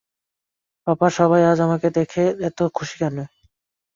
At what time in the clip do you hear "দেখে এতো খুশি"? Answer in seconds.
1.97-2.95